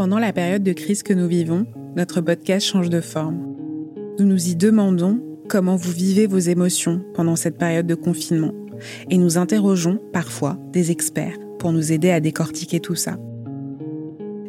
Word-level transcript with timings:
Pendant 0.00 0.18
la 0.18 0.32
période 0.32 0.62
de 0.62 0.72
crise 0.72 1.02
que 1.02 1.12
nous 1.12 1.28
vivons, 1.28 1.66
notre 1.94 2.22
podcast 2.22 2.66
change 2.66 2.88
de 2.88 3.02
forme. 3.02 3.54
Nous 4.18 4.24
nous 4.24 4.48
y 4.48 4.56
demandons 4.56 5.20
comment 5.46 5.76
vous 5.76 5.92
vivez 5.92 6.26
vos 6.26 6.38
émotions 6.38 7.04
pendant 7.12 7.36
cette 7.36 7.58
période 7.58 7.86
de 7.86 7.94
confinement 7.94 8.54
et 9.10 9.18
nous 9.18 9.36
interrogeons 9.36 10.00
parfois 10.10 10.56
des 10.72 10.90
experts 10.90 11.36
pour 11.58 11.72
nous 11.72 11.92
aider 11.92 12.08
à 12.10 12.20
décortiquer 12.20 12.80
tout 12.80 12.94
ça. 12.94 13.18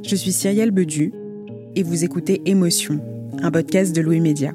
Je 0.03 0.15
suis 0.15 0.31
Cyrielle 0.31 0.71
Bedu 0.71 1.11
et 1.75 1.83
vous 1.83 2.05
écoutez 2.05 2.41
Émotion, 2.45 3.01
un 3.41 3.51
podcast 3.51 3.93
de 3.93 3.99
Louis 3.99 4.21
Média. 4.21 4.53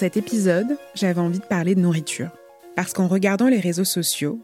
Cet 0.00 0.16
épisode, 0.16 0.78
j'avais 0.94 1.20
envie 1.20 1.40
de 1.40 1.44
parler 1.44 1.74
de 1.74 1.80
nourriture. 1.80 2.30
Parce 2.74 2.94
qu'en 2.94 3.06
regardant 3.06 3.48
les 3.48 3.60
réseaux 3.60 3.84
sociaux, 3.84 4.40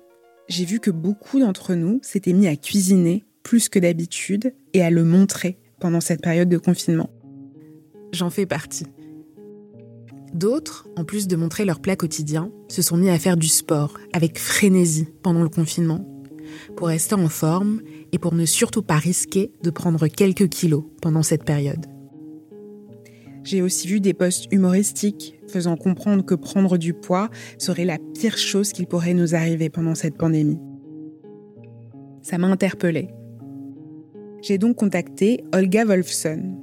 j'ai 0.51 0.67
vu 0.67 0.81
que 0.81 0.91
beaucoup 0.91 1.41
d'entre 1.41 1.75
nous 1.75 1.99
s'étaient 2.03 2.35
mis 2.35 2.47
à 2.47 2.57
cuisiner 2.57 3.25
plus 3.43 3.71
que 3.71 3.79
d'habitude 3.79 4.53
et 4.75 4.83
à 4.83 4.91
le 4.91 5.03
montrer 5.03 5.59
pendant 5.81 6.03
cette 6.03 6.21
période 6.21 6.51
de 6.51 6.59
confinement. 6.59 7.09
J'en 8.13 8.29
fais 8.29 8.45
partie. 8.45 8.85
D'autres, 10.35 10.89
en 10.95 11.05
plus 11.05 11.27
de 11.27 11.37
montrer 11.37 11.65
leur 11.65 11.81
plat 11.81 11.97
quotidien, 11.97 12.53
se 12.69 12.83
sont 12.83 12.99
mis 12.99 13.09
à 13.09 13.19
faire 13.19 13.39
du 13.39 13.49
sport 13.49 13.95
avec 14.13 14.39
frénésie 14.39 15.09
pendant 15.23 15.43
le 15.43 15.49
confinement, 15.49 16.07
pour 16.77 16.89
rester 16.89 17.15
en 17.15 17.31
forme 17.31 17.81
et 18.13 18.19
pour 18.19 18.35
ne 18.35 18.45
surtout 18.45 18.83
pas 18.83 18.99
risquer 18.99 19.53
de 19.63 19.71
prendre 19.71 20.07
quelques 20.07 20.51
kilos 20.51 20.85
pendant 21.01 21.23
cette 21.23 21.45
période. 21.45 21.87
J'ai 23.47 23.63
aussi 23.63 23.87
vu 23.87 24.01
des 24.01 24.13
posts 24.13 24.53
humoristiques 24.53 25.39
faisant 25.47 25.77
comprendre 25.77 26.25
que 26.25 26.35
prendre 26.35 26.77
du 26.79 26.93
poids 26.93 27.31
serait 27.59 27.85
la 27.85 27.99
pire 28.19 28.37
chose 28.37 28.73
qui 28.73 28.87
pourrait 28.87 29.15
nous 29.15 29.37
arriver 29.37 29.71
pendant 29.71 29.95
cette 29.95 30.17
pandémie. 30.19 30.59
Ça 32.23 32.39
m'a 32.39 32.49
interpellée. 32.49 33.11
J'ai 34.43 34.59
donc 34.59 34.75
contacté 34.75 35.45
Olga 35.55 35.85
Wolfson. 35.85 36.61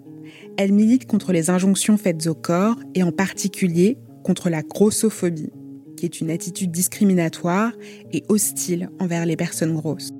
Elle 0.58 0.74
milite 0.74 1.06
contre 1.06 1.32
les 1.32 1.50
injonctions 1.50 1.96
faites 1.96 2.28
au 2.28 2.36
corps 2.36 2.76
et 2.96 3.04
en 3.04 3.14
particulier 3.14 3.98
contre 4.26 4.50
la 4.50 4.62
grossophobie, 4.62 5.54
qui 5.96 6.04
est 6.04 6.20
une 6.20 6.32
attitude 6.32 6.72
discriminatoire 6.72 7.72
et 8.12 8.24
hostile 8.28 8.90
envers 9.00 9.26
les 9.26 9.38
personnes 9.38 9.74
grosses. 9.74 10.12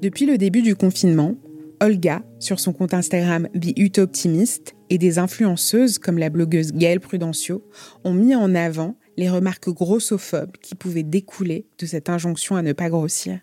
Depuis 0.00 0.24
le 0.24 0.38
début 0.38 0.62
du 0.62 0.74
confinement, 0.74 1.36
Olga, 1.82 2.22
sur 2.38 2.60
son 2.60 2.72
compte 2.72 2.94
Instagram 2.94 3.48
The 3.60 3.76
Utoptimist, 3.76 4.76
et 4.88 4.98
des 4.98 5.18
influenceuses 5.18 5.98
comme 5.98 6.16
la 6.16 6.30
blogueuse 6.30 6.70
Gaëlle 6.72 7.00
Prudencio 7.00 7.68
ont 8.04 8.12
mis 8.12 8.36
en 8.36 8.54
avant 8.54 8.94
les 9.16 9.28
remarques 9.28 9.68
grossophobes 9.68 10.56
qui 10.62 10.76
pouvaient 10.76 11.02
découler 11.02 11.66
de 11.80 11.86
cette 11.86 12.08
injonction 12.08 12.54
à 12.54 12.62
ne 12.62 12.72
pas 12.72 12.88
grossir. 12.88 13.40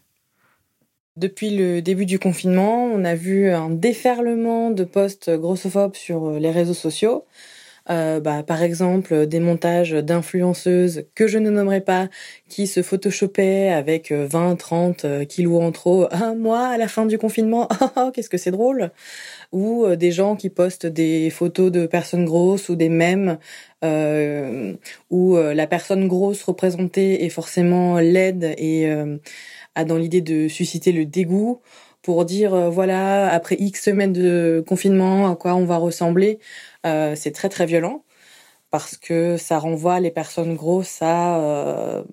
Depuis 1.18 1.50
le 1.50 1.82
début 1.82 2.06
du 2.06 2.18
confinement, 2.18 2.86
on 2.86 3.04
a 3.04 3.14
vu 3.14 3.50
un 3.50 3.72
déferlement 3.72 4.72
de 4.72 4.86
posts 4.86 5.30
grossophobes 5.32 5.96
sur 5.96 6.32
les 6.32 6.52
réseaux 6.52 6.74
sociaux. 6.74 7.26
Euh, 7.92 8.20
bah, 8.20 8.44
par 8.44 8.62
exemple 8.62 9.26
des 9.26 9.40
montages 9.40 9.94
d'influenceuses 9.94 11.06
que 11.16 11.28
je 11.28 11.40
ne 11.40 11.50
nommerai 11.50 11.82
pas 11.82 12.08
qui 12.48 12.68
se 12.68 12.84
photoshopaient 12.84 13.70
avec 13.70 14.12
20, 14.12 14.56
30 14.58 15.06
euh, 15.06 15.26
kilos 15.26 15.64
en 15.64 15.72
trop. 15.72 16.08
Ah, 16.22 16.34
moi, 16.36 16.68
à 16.68 16.78
la 16.78 16.88
fin 16.88 17.06
du 17.06 17.18
confinement, 17.18 17.70
oh, 17.96 18.12
qu'est-ce 18.14 18.30
que 18.30 18.38
c'est 18.38 18.52
drôle 18.52 18.92
Ou 19.54 19.86
euh, 19.86 19.96
des 19.96 20.12
gens 20.12 20.36
qui 20.36 20.50
postent 20.50 20.86
des 20.86 21.30
photos 21.30 21.72
de 21.72 21.86
personnes 21.88 22.26
grosses 22.26 22.70
ou 22.70 22.76
des 22.76 22.90
mèmes 22.90 23.38
euh, 23.86 24.74
où 25.10 25.38
la 25.38 25.68
personne 25.68 26.08
grosse 26.08 26.44
représentée 26.44 27.24
est 27.26 27.30
forcément 27.30 28.00
laide 28.00 28.54
et 28.58 28.92
a 29.76 29.86
dans 29.86 29.98
l'idée 29.98 30.22
de 30.22 30.50
susciter 30.50 30.92
le 30.92 31.06
dégoût 31.06 31.62
pour 32.02 32.26
dire 32.26 32.72
voilà 32.72 33.32
après 33.32 33.56
X 33.60 33.84
semaines 33.84 34.14
de 34.14 34.64
confinement 34.68 35.32
à 35.32 35.36
quoi 35.36 35.56
on 35.56 35.66
va 35.66 35.78
ressembler 35.78 36.40
euh, 36.86 37.16
c'est 37.16 37.32
très 37.32 37.50
très 37.50 37.66
violent 37.66 38.04
parce 38.72 38.98
que 38.98 39.38
ça 39.38 39.60
renvoie 39.60 40.00
les 40.00 40.12
personnes 40.12 40.56
grosses 40.56 41.00
à 41.02 41.40
euh, 41.40 42.04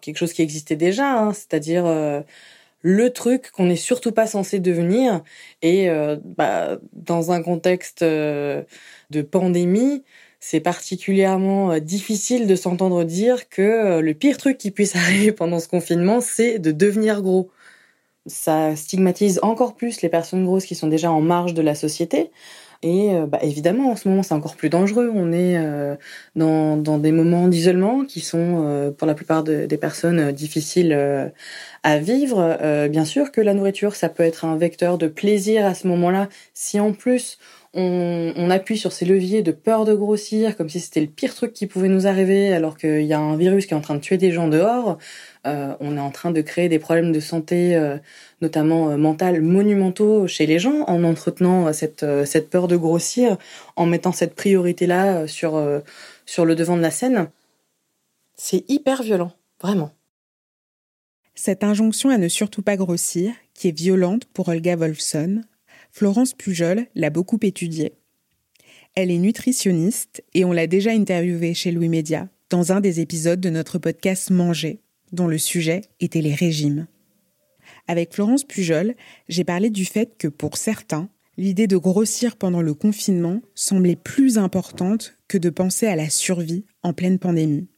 quelque 0.00 0.16
chose 0.16 0.32
qui 0.32 0.42
existait 0.42 0.76
déjà, 0.76 1.12
hein, 1.12 1.32
c'est-à-dire 1.34 1.84
euh, 1.86 2.22
le 2.82 3.10
truc 3.10 3.50
qu'on 3.50 3.66
n'est 3.66 3.76
surtout 3.76 4.12
pas 4.12 4.26
censé 4.26 4.60
devenir. 4.60 5.22
Et 5.62 5.88
bah, 6.36 6.78
dans 6.92 7.32
un 7.32 7.42
contexte 7.42 8.02
de 8.04 8.66
pandémie, 9.30 10.04
c'est 10.40 10.60
particulièrement 10.60 11.78
difficile 11.78 12.46
de 12.46 12.56
s'entendre 12.56 13.04
dire 13.04 13.48
que 13.48 14.00
le 14.00 14.14
pire 14.14 14.36
truc 14.36 14.58
qui 14.58 14.70
puisse 14.70 14.96
arriver 14.96 15.32
pendant 15.32 15.60
ce 15.60 15.68
confinement, 15.68 16.20
c'est 16.20 16.58
de 16.58 16.72
devenir 16.72 17.22
gros. 17.22 17.50
Ça 18.26 18.74
stigmatise 18.74 19.38
encore 19.42 19.74
plus 19.74 20.00
les 20.00 20.08
personnes 20.08 20.46
grosses 20.46 20.64
qui 20.64 20.74
sont 20.74 20.86
déjà 20.86 21.12
en 21.12 21.20
marge 21.20 21.52
de 21.52 21.60
la 21.60 21.74
société 21.74 22.30
Et 22.82 23.14
euh, 23.14 23.26
bah, 23.26 23.38
évidemment, 23.42 23.90
en 23.90 23.96
ce 23.96 24.08
moment, 24.08 24.22
c'est 24.22 24.32
encore 24.32 24.56
plus 24.56 24.70
dangereux. 24.70 25.10
On 25.14 25.30
est 25.30 25.58
euh, 25.58 25.94
dans, 26.34 26.78
dans 26.78 26.96
des 26.96 27.12
moments 27.12 27.48
d'isolement 27.48 28.04
qui 28.06 28.20
sont, 28.20 28.64
euh, 28.66 28.90
pour 28.90 29.06
la 29.06 29.14
plupart 29.14 29.44
des 29.44 29.76
personnes, 29.76 30.32
difficiles 30.32 30.94
à 31.82 31.98
vivre. 31.98 32.88
bien 32.88 33.04
sûr 33.04 33.30
que 33.30 33.42
la 33.42 33.52
nourriture, 33.52 33.94
ça 33.94 34.08
peut 34.08 34.22
être 34.22 34.46
un 34.46 34.56
vecteur 34.56 34.96
de 34.96 35.06
plaisir 35.06 35.66
à 35.66 35.74
ce 35.74 35.86
moment-là. 35.88 36.28
Si 36.54 36.80
en 36.80 36.92
plus 36.92 37.38
on, 37.74 38.32
on, 38.36 38.50
appuie 38.50 38.78
sur 38.78 38.92
ces 38.92 39.04
leviers 39.04 39.42
de 39.42 39.50
peur 39.52 39.84
de 39.84 39.94
grossir, 39.94 40.56
comme 40.56 40.68
si 40.68 40.80
c'était 40.80 41.00
le 41.00 41.08
pire 41.08 41.34
truc 41.34 41.52
qui 41.52 41.66
pouvait 41.66 41.88
nous 41.88 42.06
arriver, 42.06 42.52
alors 42.54 42.78
qu'il 42.78 43.02
y 43.02 43.12
a 43.12 43.18
un 43.18 43.36
virus 43.36 43.66
qui 43.66 43.74
est 43.74 43.76
en 43.76 43.80
train 43.80 43.96
de 43.96 44.00
tuer 44.00 44.16
des 44.16 44.30
gens 44.32 44.48
dehors. 44.48 44.98
Euh, 45.46 45.74
on 45.80 45.96
est 45.96 46.00
en 46.00 46.10
train 46.10 46.30
de 46.30 46.40
créer 46.40 46.68
des 46.68 46.78
problèmes 46.78 47.12
de 47.12 47.20
santé, 47.20 47.76
euh, 47.76 47.98
notamment 48.40 48.90
euh, 48.90 48.96
monumentaux 48.96 50.26
chez 50.26 50.46
les 50.46 50.58
gens, 50.58 50.84
en 50.86 51.04
entretenant 51.04 51.72
cette, 51.72 52.04
cette 52.24 52.50
peur 52.50 52.68
de 52.68 52.76
grossir, 52.76 53.36
en 53.76 53.86
mettant 53.86 54.12
cette 54.12 54.34
priorité-là 54.34 55.26
sur, 55.26 55.62
sur 56.26 56.44
le 56.44 56.54
devant 56.54 56.76
de 56.76 56.82
la 56.82 56.90
scène. 56.90 57.28
C'est 58.36 58.68
hyper 58.68 59.02
violent, 59.02 59.32
vraiment. 59.60 59.92
Cette 61.34 61.64
injonction 61.64 62.10
à 62.10 62.18
ne 62.18 62.28
surtout 62.28 62.62
pas 62.62 62.76
grossir, 62.76 63.32
qui 63.54 63.68
est 63.68 63.76
violente 63.76 64.24
pour 64.26 64.48
Olga 64.48 64.76
Wolfson, 64.76 65.42
Florence 65.90 66.32
Pujol 66.32 66.86
l'a 66.94 67.10
beaucoup 67.10 67.38
étudiée. 67.42 67.94
Elle 68.94 69.10
est 69.10 69.18
nutritionniste 69.18 70.22
et 70.34 70.44
on 70.44 70.52
l'a 70.52 70.66
déjà 70.66 70.90
interviewée 70.92 71.54
chez 71.54 71.72
Louis 71.72 71.88
Média 71.88 72.28
dans 72.50 72.72
un 72.72 72.80
des 72.80 73.00
épisodes 73.00 73.40
de 73.40 73.50
notre 73.50 73.78
podcast 73.78 74.30
Manger, 74.30 74.80
dont 75.14 75.26
le 75.26 75.38
sujet 75.38 75.82
était 76.00 76.20
les 76.20 76.34
régimes. 76.34 76.86
Avec 77.86 78.12
Florence 78.12 78.44
Pujol, 78.44 78.94
j'ai 79.28 79.44
parlé 79.44 79.70
du 79.70 79.84
fait 79.84 80.16
que 80.18 80.28
pour 80.28 80.56
certains, 80.56 81.08
l'idée 81.36 81.66
de 81.66 81.76
grossir 81.76 82.36
pendant 82.36 82.62
le 82.62 82.74
confinement 82.74 83.40
semblait 83.54 83.96
plus 83.96 84.38
importante 84.38 85.16
que 85.28 85.38
de 85.38 85.50
penser 85.50 85.86
à 85.86 85.96
la 85.96 86.10
survie 86.10 86.64
en 86.82 86.92
pleine 86.92 87.18
pandémie. 87.18 87.68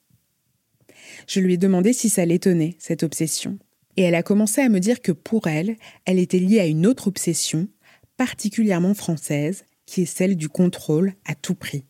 Je 1.26 1.40
lui 1.40 1.54
ai 1.54 1.58
demandé 1.58 1.92
si 1.92 2.08
ça 2.08 2.24
l'étonnait, 2.24 2.76
cette 2.78 3.02
obsession. 3.02 3.58
Et 3.96 4.02
elle 4.02 4.14
a 4.14 4.22
commencé 4.22 4.60
à 4.60 4.68
me 4.68 4.80
dire 4.80 5.00
que 5.00 5.12
pour 5.12 5.46
elle, 5.46 5.76
elle 6.04 6.18
était 6.18 6.38
liée 6.38 6.60
à 6.60 6.66
une 6.66 6.86
autre 6.86 7.08
obsession, 7.08 7.68
particulièrement 8.16 8.94
française, 8.94 9.64
qui 9.86 10.02
est 10.02 10.06
celle 10.06 10.36
du 10.36 10.48
contrôle 10.48 11.14
à 11.24 11.34
tout 11.34 11.54
prix. 11.54 11.84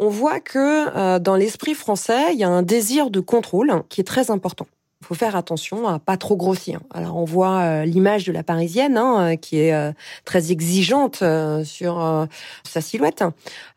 On 0.00 0.10
voit 0.10 0.38
que 0.38 0.96
euh, 0.96 1.18
dans 1.18 1.34
l'esprit 1.34 1.74
français, 1.74 2.32
il 2.32 2.38
y 2.38 2.44
a 2.44 2.48
un 2.48 2.62
désir 2.62 3.10
de 3.10 3.18
contrôle 3.18 3.82
qui 3.88 4.00
est 4.00 4.04
très 4.04 4.30
important. 4.30 4.68
Il 5.00 5.06
faut 5.06 5.14
faire 5.14 5.34
attention 5.34 5.88
à 5.88 5.98
pas 5.98 6.16
trop 6.16 6.36
grossir. 6.36 6.80
Alors 6.92 7.16
on 7.16 7.24
voit 7.24 7.60
euh, 7.62 7.84
l'image 7.84 8.24
de 8.24 8.32
la 8.32 8.44
parisienne 8.44 8.96
hein, 8.96 9.36
qui 9.36 9.58
est 9.58 9.74
euh, 9.74 9.90
très 10.24 10.52
exigeante 10.52 11.24
sur 11.64 12.28
sa 12.62 12.80
silhouette. 12.80 13.24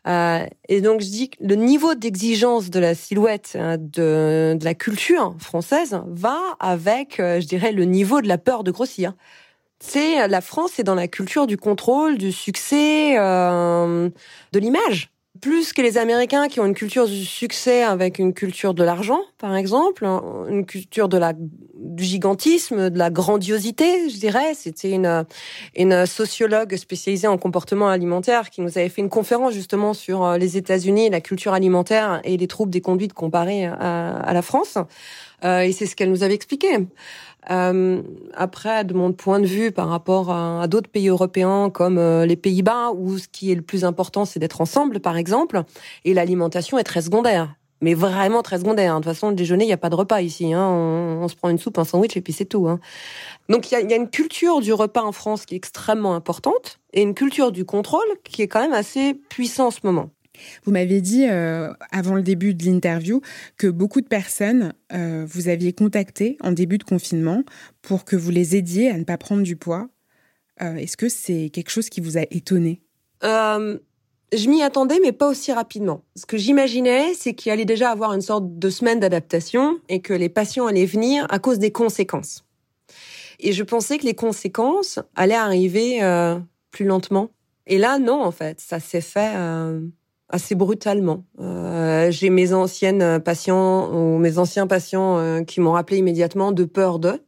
et 0.06 0.80
donc 0.80 1.00
je 1.00 1.08
dis 1.08 1.30
que 1.30 1.38
le 1.40 1.56
niveau 1.56 1.96
d'exigence 1.96 2.70
de 2.70 2.78
la 2.78 2.94
silhouette 2.94 3.56
de, 3.56 4.56
de, 4.58 4.64
la 4.64 4.74
culture 4.74 5.34
française 5.40 6.00
va 6.06 6.38
avec, 6.60 7.16
je 7.18 7.46
dirais, 7.46 7.72
le 7.72 7.84
niveau 7.84 8.20
de 8.20 8.28
la 8.28 8.38
peur 8.38 8.62
de 8.62 8.70
grossir 8.70 9.14
c'est 9.82 10.28
la 10.28 10.40
France 10.40 10.72
c'est 10.76 10.84
dans 10.84 10.94
la 10.94 11.08
culture 11.08 11.48
du 11.48 11.56
contrôle, 11.56 12.16
du 12.16 12.30
succès, 12.30 13.18
euh, 13.18 14.08
de 14.52 14.58
l'image. 14.60 15.11
Plus 15.42 15.72
que 15.72 15.82
les 15.82 15.98
Américains 15.98 16.46
qui 16.46 16.60
ont 16.60 16.66
une 16.66 16.74
culture 16.74 17.08
du 17.08 17.24
succès 17.24 17.82
avec 17.82 18.20
une 18.20 18.32
culture 18.32 18.74
de 18.74 18.84
l'argent, 18.84 19.20
par 19.38 19.56
exemple, 19.56 20.06
une 20.48 20.64
culture 20.64 21.08
de 21.08 21.18
la 21.18 21.32
du 21.34 22.04
gigantisme, 22.04 22.90
de 22.90 22.96
la 22.96 23.10
grandiosité, 23.10 24.08
je 24.08 24.18
dirais. 24.18 24.54
C'était 24.54 24.92
une 24.92 25.26
une 25.74 26.06
sociologue 26.06 26.76
spécialisée 26.76 27.26
en 27.26 27.38
comportement 27.38 27.88
alimentaire 27.88 28.50
qui 28.50 28.60
nous 28.60 28.78
avait 28.78 28.88
fait 28.88 29.02
une 29.02 29.08
conférence 29.08 29.52
justement 29.52 29.94
sur 29.94 30.24
euh, 30.24 30.38
les 30.38 30.56
États-Unis, 30.56 31.10
la 31.10 31.20
culture 31.20 31.54
alimentaire 31.54 32.20
et 32.22 32.36
les 32.36 32.46
troubles 32.46 32.70
des 32.70 32.80
conduites 32.80 33.12
comparés 33.12 33.66
à, 33.66 34.16
à 34.18 34.32
la 34.32 34.42
France. 34.42 34.78
Euh, 35.44 35.62
et 35.62 35.72
c'est 35.72 35.86
ce 35.86 35.96
qu'elle 35.96 36.10
nous 36.10 36.22
avait 36.22 36.34
expliqué. 36.34 36.68
Euh, 37.50 38.02
après, 38.34 38.84
de 38.84 38.94
mon 38.94 39.12
point 39.12 39.40
de 39.40 39.46
vue, 39.46 39.72
par 39.72 39.88
rapport 39.88 40.30
à, 40.30 40.66
d'autres 40.68 40.90
pays 40.90 41.08
européens 41.08 41.70
comme 41.70 41.98
euh, 41.98 42.26
les 42.26 42.36
Pays-Bas, 42.36 42.92
où 42.92 43.18
ce 43.18 43.28
qui 43.28 43.50
est 43.50 43.54
le 43.54 43.62
plus 43.62 43.84
important, 43.84 44.24
c'est 44.24 44.38
d'être 44.38 44.60
ensemble, 44.60 45.00
par 45.00 45.16
exemple, 45.16 45.62
et 46.04 46.14
l'alimentation 46.14 46.78
est 46.78 46.84
très 46.84 47.02
secondaire. 47.02 47.54
Mais 47.80 47.94
vraiment 47.94 48.42
très 48.42 48.58
secondaire. 48.58 48.94
De 48.94 48.98
toute 49.00 49.12
façon, 49.12 49.30
le 49.30 49.34
déjeuner, 49.34 49.64
il 49.64 49.66
n'y 49.66 49.72
a 49.72 49.78
pas 49.78 49.90
de 49.90 49.96
repas 49.96 50.20
ici. 50.20 50.52
Hein. 50.52 50.64
On, 50.68 51.26
se 51.26 51.34
prend 51.34 51.48
une 51.48 51.58
soupe, 51.58 51.78
un 51.78 51.84
sandwich, 51.84 52.16
et 52.16 52.20
puis 52.20 52.32
c'est 52.32 52.44
tout. 52.44 52.68
Hein. 52.68 52.78
Donc 53.48 53.72
il 53.72 53.74
y 53.74 53.92
a, 53.92 53.96
une 53.96 54.08
culture 54.08 54.60
du 54.60 54.72
repas 54.72 55.02
en 55.02 55.10
France 55.10 55.46
qui 55.46 55.54
est 55.54 55.56
extrêmement 55.56 56.14
importante, 56.14 56.78
et 56.92 57.02
une 57.02 57.14
culture 57.14 57.50
du 57.50 57.64
contrôle 57.64 58.06
qui 58.22 58.42
est 58.42 58.48
quand 58.48 58.60
même 58.60 58.72
assez 58.72 59.14
puissant 59.14 59.66
en 59.66 59.70
ce 59.72 59.80
moment. 59.82 60.10
Vous 60.64 60.72
m'avez 60.72 61.00
dit 61.00 61.26
euh, 61.28 61.72
avant 61.90 62.14
le 62.14 62.22
début 62.22 62.54
de 62.54 62.64
l'interview 62.64 63.20
que 63.56 63.66
beaucoup 63.66 64.00
de 64.00 64.06
personnes 64.06 64.72
euh, 64.92 65.24
vous 65.28 65.48
aviez 65.48 65.72
contacté 65.72 66.36
en 66.40 66.52
début 66.52 66.78
de 66.78 66.84
confinement 66.84 67.42
pour 67.82 68.04
que 68.04 68.16
vous 68.16 68.30
les 68.30 68.56
aidiez 68.56 68.90
à 68.90 68.98
ne 68.98 69.04
pas 69.04 69.18
prendre 69.18 69.42
du 69.42 69.56
poids. 69.56 69.88
Euh, 70.60 70.76
est-ce 70.76 70.96
que 70.96 71.08
c'est 71.08 71.50
quelque 71.50 71.70
chose 71.70 71.88
qui 71.88 72.00
vous 72.00 72.18
a 72.18 72.22
étonné? 72.30 72.80
Je 74.34 74.48
m'y 74.48 74.62
attendais, 74.62 74.98
mais 75.02 75.12
pas 75.12 75.28
aussi 75.28 75.52
rapidement. 75.52 76.04
Ce 76.16 76.24
que 76.24 76.38
j'imaginais, 76.38 77.12
c'est 77.12 77.34
qu'il 77.34 77.52
allait 77.52 77.66
déjà 77.66 77.90
avoir 77.90 78.14
une 78.14 78.22
sorte 78.22 78.58
de 78.58 78.70
semaine 78.70 78.98
d'adaptation 78.98 79.78
et 79.90 80.00
que 80.00 80.14
les 80.14 80.30
patients 80.30 80.66
allaient 80.66 80.86
venir 80.86 81.26
à 81.28 81.38
cause 81.38 81.58
des 81.58 81.70
conséquences. 81.70 82.42
Et 83.40 83.52
je 83.52 83.62
pensais 83.62 83.98
que 83.98 84.06
les 84.06 84.14
conséquences 84.14 84.98
allaient 85.16 85.34
arriver 85.34 86.00
plus 86.70 86.86
lentement. 86.86 87.28
Et 87.66 87.76
là, 87.76 87.98
non, 87.98 88.22
en 88.22 88.30
fait, 88.30 88.58
ça 88.58 88.80
s'est 88.80 89.02
fait 89.02 89.34
assez 90.32 90.54
brutalement. 90.54 91.24
Euh, 91.40 92.10
j'ai 92.10 92.30
mes 92.30 92.52
anciennes 92.52 93.20
patients 93.20 93.92
ou 93.92 94.18
mes 94.18 94.38
anciens 94.38 94.66
patients 94.66 95.18
euh, 95.18 95.42
qui 95.42 95.60
m'ont 95.60 95.72
rappelé 95.72 95.98
immédiatement 95.98 96.52
de 96.52 96.64
peur 96.64 96.98
de. 96.98 97.22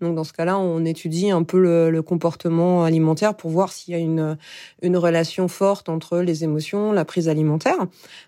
Donc 0.00 0.16
dans 0.16 0.24
ce 0.24 0.32
cas-là, 0.32 0.58
on 0.58 0.84
étudie 0.84 1.30
un 1.30 1.42
peu 1.42 1.58
le, 1.58 1.90
le 1.90 2.02
comportement 2.02 2.84
alimentaire 2.84 3.36
pour 3.36 3.50
voir 3.50 3.72
s'il 3.72 3.94
y 3.94 3.96
a 3.96 4.00
une, 4.00 4.36
une 4.82 4.96
relation 4.96 5.48
forte 5.48 5.88
entre 5.88 6.18
les 6.18 6.44
émotions, 6.44 6.92
la 6.92 7.04
prise 7.04 7.28
alimentaire, 7.28 7.78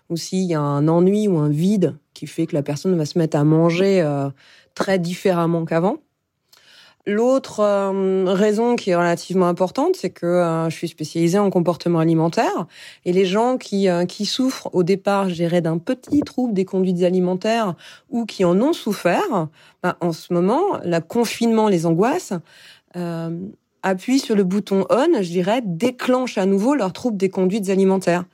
ou 0.09 0.17
s'il 0.17 0.43
y 0.43 0.55
a 0.55 0.61
un 0.61 0.87
ennui 0.87 1.27
ou 1.27 1.37
un 1.37 1.49
vide 1.49 1.97
qui 2.13 2.27
fait 2.27 2.47
que 2.47 2.55
la 2.55 2.63
personne 2.63 2.95
va 2.97 3.05
se 3.05 3.17
mettre 3.17 3.37
à 3.37 3.43
manger 3.43 4.01
euh, 4.01 4.29
très 4.75 4.97
différemment 4.99 5.65
qu'avant. 5.65 5.97
L'autre 7.09 7.61
euh, 7.61 8.25
raison 8.27 8.75
qui 8.75 8.89
est 8.89 8.95
relativement 8.95 9.47
importante, 9.47 9.95
c'est 9.95 10.09
que 10.09 10.25
euh, 10.25 10.69
je 10.69 10.75
suis 10.75 10.89
spécialisée 10.89 11.39
en 11.39 11.49
comportement 11.49 11.99
alimentaire 11.99 12.67
et 13.05 13.13
les 13.13 13.25
gens 13.25 13.57
qui 13.57 13.87
euh, 13.87 14.03
qui 14.03 14.25
souffrent 14.25 14.69
au 14.73 14.83
départ, 14.83 15.29
je 15.29 15.35
dirais, 15.35 15.61
d'un 15.61 15.77
petit 15.77 16.19
trouble 16.19 16.53
des 16.53 16.65
conduites 16.65 17.03
alimentaires 17.03 17.75
ou 18.09 18.25
qui 18.25 18.43
en 18.43 18.61
ont 18.61 18.73
souffert, 18.73 19.47
bah, 19.81 19.95
en 20.01 20.11
ce 20.11 20.33
moment, 20.33 20.61
le 20.83 20.99
confinement, 20.99 21.69
les 21.69 21.85
angoisses 21.85 22.33
appuient 23.83 24.19
sur 24.19 24.35
le 24.35 24.43
bouton 24.43 24.85
on, 24.89 25.21
je 25.21 25.29
dirais, 25.29 25.61
déclenche 25.63 26.37
à 26.37 26.45
nouveau 26.45 26.75
leur 26.75 26.91
trouble 26.91 27.15
des 27.15 27.29
conduites 27.29 27.69
alimentaires. 27.69 28.25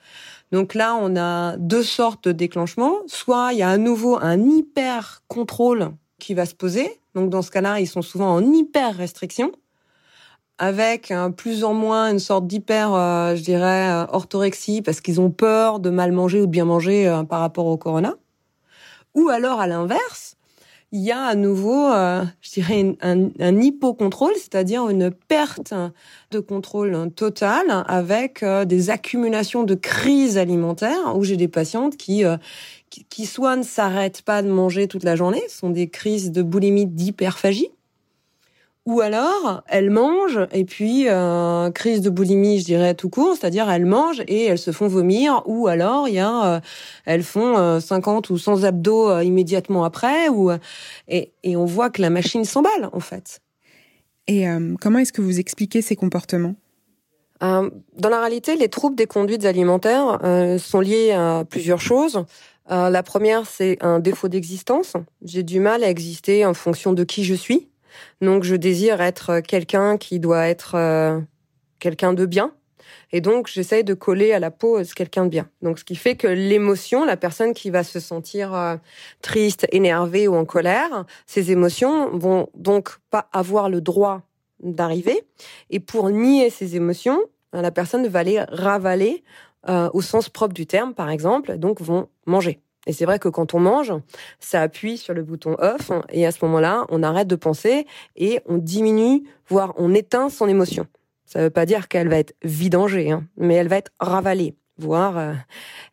Donc 0.52 0.74
là, 0.74 0.98
on 1.00 1.16
a 1.16 1.58
deux 1.58 1.84
sortes 1.84 2.30
de 2.30 2.32
déclenchements. 2.32 2.96
Soit 3.06 3.50
il 3.52 3.60
y 3.60 3.62
a 3.62 3.70
à 3.70 3.78
nouveau 3.78 4.18
un 4.20 4.42
hyper 4.42 5.22
contrôle 5.28 5.92
qui 6.18 6.34
va 6.34 6.46
se 6.46 6.56
poser, 6.56 7.02
donc 7.16 7.30
dans 7.30 7.42
ce 7.42 7.52
cas-là, 7.52 7.80
ils 7.80 7.88
sont 7.88 8.02
souvent 8.02 8.34
en 8.34 8.54
hyper 8.54 8.96
restriction, 8.96 9.52
avec 10.58 11.12
un 11.12 11.32
plus 11.32 11.64
en 11.64 11.74
moins 11.74 12.12
une 12.12 12.20
sorte 12.20 12.48
d'hyper, 12.48 12.94
euh, 12.94 13.36
je 13.36 13.44
dirais, 13.44 13.90
euh, 13.90 14.06
orthorexie 14.10 14.82
parce 14.82 15.02
qu'ils 15.02 15.20
ont 15.20 15.32
peur 15.32 15.80
de 15.80 15.90
mal 15.90 16.12
manger 16.12 16.42
ou 16.42 16.46
de 16.46 16.52
bien 16.52 16.66
manger 16.66 17.08
euh, 17.08 17.24
par 17.24 17.40
rapport 17.40 17.66
au 17.66 17.78
corona. 17.78 18.14
Ou 19.16 19.30
alors 19.30 19.60
à 19.60 19.68
l'inverse, 19.68 20.36
il 20.92 21.02
y 21.02 21.12
a 21.12 21.22
à 21.22 21.34
nouveau, 21.34 21.90
je 22.42 22.52
dirais, 22.52 22.96
un, 23.02 23.30
un 23.40 23.62
hypocontrôle, 23.62 24.34
c'est-à-dire 24.36 24.90
une 24.90 25.10
perte 25.10 25.74
de 26.30 26.40
contrôle 26.40 27.10
total 27.16 27.84
avec 27.88 28.46
des 28.46 28.90
accumulations 28.92 29.64
de 29.64 29.74
crises 29.74 30.38
alimentaires 30.38 31.16
où 31.16 31.24
j'ai 31.24 31.36
des 31.36 31.48
patientes 31.48 31.98
qui 31.98 32.24
qui 33.10 33.26
soit 33.26 33.56
ne 33.56 33.64
s'arrêtent 33.64 34.22
pas 34.22 34.42
de 34.42 34.50
manger 34.50 34.88
toute 34.88 35.04
la 35.04 35.16
journée, 35.16 35.44
sont 35.50 35.70
des 35.70 35.90
crises 35.90 36.32
de 36.32 36.42
boulimie 36.42 36.86
d'hyperphagie, 36.86 37.72
ou 38.86 39.00
alors 39.00 39.64
elles 39.68 39.90
mangent 39.90 40.46
et 40.52 40.66
puis 40.66 41.08
euh, 41.08 41.72
crise 41.72 42.02
de 42.02 42.10
boulimie, 42.10 42.60
je 42.60 42.66
dirais 42.66 42.94
tout 42.96 43.10
court, 43.10 43.36
c'est-à-dire 43.38 43.70
elles 43.70 43.86
mangent 43.86 44.24
et 44.28 44.46
elles 44.46 44.60
se 44.60 44.72
font 44.72 44.88
vomir, 44.88 45.42
ou 45.46 45.68
alors 45.68 46.08
il 46.08 46.16
y 46.16 46.20
a 46.20 46.56
euh, 46.56 46.60
elles 47.06 47.24
font 47.24 47.80
50 47.80 48.30
euh, 48.30 48.34
ou 48.34 48.38
100 48.38 48.64
abdos 48.66 49.10
euh, 49.10 49.24
immédiatement 49.24 49.86
après, 49.86 50.28
ou 50.28 50.52
et, 51.08 51.32
et 51.44 51.56
on 51.56 51.66
voit 51.66 51.90
que 51.90 52.02
la 52.02 52.10
machine 52.10 52.44
s'emballe 52.44 52.90
en 52.92 53.00
fait. 53.00 53.40
Et 54.28 54.46
comment 54.80 55.00
est-ce 55.00 55.12
que 55.12 55.22
vous 55.22 55.42
expliquez 55.42 55.82
ces 55.82 55.98
comportements? 55.98 56.56
Dans 57.42 58.10
la 58.10 58.22
réalité, 58.22 58.56
les 58.56 58.70
troubles 58.70 58.96
des 58.96 59.06
conduites 59.06 59.44
alimentaires 59.44 60.18
sont 60.60 60.80
liés 60.80 61.12
à 61.12 61.44
plusieurs 61.44 61.82
choses. 61.82 62.24
Euh, 62.72 62.90
la 62.90 63.04
première, 63.04 63.46
c'est 63.46 63.78
un 63.82 64.00
défaut 64.00 64.30
d'existence. 64.30 64.94
J'ai 65.24 65.44
du 65.44 65.60
mal 65.60 65.84
à 65.84 65.90
exister 65.90 66.46
en 66.46 66.54
fonction 66.54 66.94
de 66.94 67.04
qui 67.04 67.24
je 67.24 67.34
suis. 67.34 67.70
Donc, 68.22 68.44
je 68.44 68.56
désire 68.56 69.02
être 69.02 69.42
quelqu'un 69.42 69.98
qui 69.98 70.20
doit 70.20 70.48
être 70.48 70.76
euh, 70.76 71.20
quelqu'un 71.80 72.14
de 72.14 72.26
bien. 72.26 72.54
Et 73.12 73.22
donc, 73.22 73.48
j'essaye 73.48 73.84
de 73.84 73.94
coller 73.94 74.34
à 74.34 74.40
la 74.40 74.50
peau 74.50 74.82
quelqu'un 74.96 75.26
de 75.26 75.30
bien. 75.30 75.48
Donc, 75.62 75.78
ce 75.78 75.84
qui 75.84 75.96
fait 75.96 76.16
que 76.16 76.28
l'émotion, 76.28 77.06
la 77.06 77.18
personne 77.18 77.54
qui 77.54 77.70
va 77.70 77.84
se 77.84 78.00
sentir 78.00 78.54
euh, 78.56 78.76
triste, 79.22 79.68
énervée 79.72 80.28
ou 80.28 80.36
en 80.36 80.46
colère, 80.46 81.06
ces 81.28 81.52
émotions 81.52 82.18
vont 82.18 82.50
donc 82.56 82.98
pas 83.12 83.30
avoir 83.32 83.70
le 83.70 83.82
droit 83.82 84.22
d'arriver. 84.62 85.22
Et 85.70 85.80
pour 85.80 86.10
nier 86.10 86.50
ces 86.50 86.76
émotions, 86.76 87.20
la 87.52 87.70
personne 87.70 88.08
va 88.08 88.24
les 88.24 88.40
ravaler 88.42 89.24
euh, 89.70 89.90
au 89.94 90.02
sens 90.02 90.28
propre 90.28 90.54
du 90.54 90.66
terme, 90.66 90.94
par 90.94 91.10
exemple, 91.10 91.58
donc 91.58 91.80
vont 91.80 92.10
manger. 92.26 92.60
Et 92.86 92.92
c'est 92.92 93.06
vrai 93.06 93.18
que 93.18 93.30
quand 93.30 93.54
on 93.54 93.62
mange, 93.62 93.94
ça 94.42 94.62
appuie 94.62 94.98
sur 94.98 95.14
le 95.14 95.24
bouton 95.24 95.56
off 95.58 95.92
et 96.10 96.26
à 96.26 96.32
ce 96.32 96.44
moment-là, 96.44 96.86
on 96.90 97.02
arrête 97.02 97.30
de 97.30 97.38
penser 97.38 97.88
et 98.18 98.42
on 98.46 98.58
diminue, 98.58 99.24
voire 99.48 99.74
on 99.78 99.94
éteint 99.94 100.30
son 100.30 100.50
émotion. 100.50 100.86
Ça 101.26 101.40
ne 101.40 101.46
veut 101.46 101.50
pas 101.50 101.66
dire 101.66 101.88
qu'elle 101.88 102.10
va 102.10 102.18
être 102.18 102.36
vidangée, 102.44 103.10
hein, 103.10 103.24
mais 103.38 103.54
elle 103.54 103.70
va 103.70 103.78
être 103.78 103.92
ravalée, 104.02 104.56
voire 104.78 105.18
euh, 105.18 105.34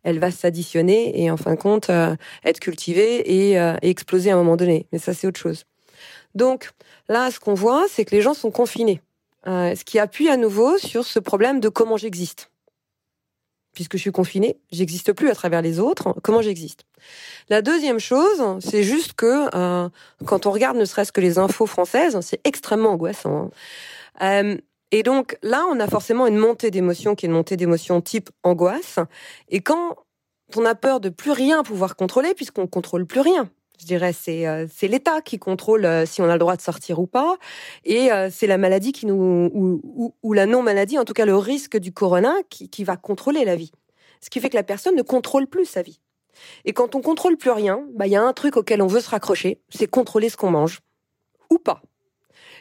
elle 0.02 0.18
va 0.18 0.32
s'additionner 0.32 1.22
et 1.22 1.30
en 1.30 1.36
fin 1.36 1.54
de 1.54 1.60
compte 1.60 1.90
euh, 1.90 2.16
être 2.44 2.58
cultivée 2.58 3.20
et, 3.20 3.52
et, 3.52 3.88
exploser 3.88 4.32
à 4.32 4.34
un 4.34 4.38
moment 4.38 4.56
donné. 4.56 4.88
Mais 4.92 4.98
ça, 4.98 5.14
c'est 5.14 5.28
autre 5.28 5.38
chose. 5.38 5.66
Donc 6.34 6.70
là, 7.08 7.30
ce 7.30 7.38
qu'on 7.38 7.54
voit, 7.54 7.84
c'est 7.88 8.04
que 8.04 8.16
les 8.16 8.20
gens 8.20 8.34
sont 8.34 8.50
confinés, 8.50 9.00
ce 9.46 9.84
qui 9.84 10.00
appuie 10.00 10.28
à 10.28 10.36
nouveau 10.36 10.76
sur 10.78 11.04
ce 11.04 11.20
problème 11.20 11.60
de 11.60 11.68
comment 11.68 11.96
j'existe 11.96 12.49
puisque 13.72 13.96
je 13.96 14.02
suis 14.02 14.12
confinée, 14.12 14.58
j'existe 14.72 15.12
plus 15.12 15.30
à 15.30 15.34
travers 15.34 15.62
les 15.62 15.80
autres. 15.80 16.14
Comment 16.22 16.42
j'existe? 16.42 16.84
La 17.48 17.62
deuxième 17.62 17.98
chose, 17.98 18.58
c'est 18.60 18.82
juste 18.82 19.14
que 19.14 19.48
euh, 19.54 19.88
quand 20.26 20.46
on 20.46 20.50
regarde 20.50 20.76
ne 20.76 20.84
serait-ce 20.84 21.12
que 21.12 21.20
les 21.20 21.38
infos 21.38 21.66
françaises, 21.66 22.18
c'est 22.20 22.40
extrêmement 22.44 22.90
angoissant. 22.90 23.50
Hein. 24.20 24.44
Euh, 24.44 24.56
et 24.92 25.02
donc 25.02 25.38
là, 25.42 25.64
on 25.70 25.78
a 25.78 25.86
forcément 25.86 26.26
une 26.26 26.36
montée 26.36 26.70
d'émotions 26.70 27.14
qui 27.14 27.26
est 27.26 27.28
une 27.28 27.34
montée 27.34 27.56
d'émotions 27.56 28.00
type 28.00 28.30
angoisse. 28.42 28.98
Et 29.48 29.60
quand 29.60 29.96
on 30.56 30.64
a 30.64 30.74
peur 30.74 31.00
de 31.00 31.08
plus 31.08 31.30
rien 31.30 31.62
pouvoir 31.62 31.94
contrôler, 31.96 32.34
puisqu'on 32.34 32.66
contrôle 32.66 33.06
plus 33.06 33.20
rien, 33.20 33.48
je 33.80 33.86
dirais, 33.86 34.12
c'est 34.12 34.46
euh, 34.46 34.66
c'est 34.72 34.88
l'État 34.88 35.22
qui 35.22 35.38
contrôle 35.38 35.86
euh, 35.86 36.04
si 36.04 36.20
on 36.20 36.28
a 36.28 36.34
le 36.34 36.38
droit 36.38 36.56
de 36.56 36.60
sortir 36.60 36.98
ou 36.98 37.06
pas, 37.06 37.38
et 37.84 38.12
euh, 38.12 38.28
c'est 38.30 38.46
la 38.46 38.58
maladie 38.58 38.92
qui 38.92 39.06
nous 39.06 39.50
ou, 39.54 40.14
ou, 40.22 40.32
la 40.32 40.46
non 40.46 40.62
maladie, 40.62 40.98
en 40.98 41.04
tout 41.04 41.14
cas 41.14 41.24
le 41.24 41.36
risque 41.36 41.78
du 41.78 41.92
corona 41.92 42.34
qui, 42.50 42.68
qui 42.68 42.84
va 42.84 42.96
contrôler 42.96 43.44
la 43.44 43.56
vie. 43.56 43.72
Ce 44.20 44.28
qui 44.28 44.40
fait 44.40 44.50
que 44.50 44.56
la 44.56 44.62
personne 44.62 44.94
ne 44.94 45.02
contrôle 45.02 45.46
plus 45.46 45.64
sa 45.64 45.80
vie. 45.80 46.00
Et 46.64 46.72
quand 46.72 46.94
on 46.94 47.00
contrôle 47.00 47.36
plus 47.36 47.50
rien, 47.50 47.86
bah 47.94 48.06
il 48.06 48.12
y 48.12 48.16
a 48.16 48.22
un 48.22 48.32
truc 48.34 48.56
auquel 48.56 48.82
on 48.82 48.86
veut 48.86 49.00
se 49.00 49.08
raccrocher, 49.08 49.60
c'est 49.70 49.86
contrôler 49.86 50.28
ce 50.28 50.36
qu'on 50.36 50.50
mange 50.50 50.80
ou 51.48 51.58
pas. 51.58 51.82